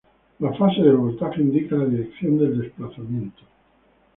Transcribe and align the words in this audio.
La 0.39 0.51
fase 0.53 0.81
del 0.81 0.95
voltaje 0.97 1.41
indica 1.41 1.75
la 1.75 1.85
dirección 1.85 2.39
del 2.39 2.59
desplazamiento. 2.59 3.43